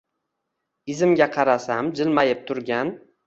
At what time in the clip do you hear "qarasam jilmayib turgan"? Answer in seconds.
1.35-2.93